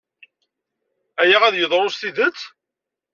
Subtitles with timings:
[1.21, 2.39] Aya ad yeḍru s tidet?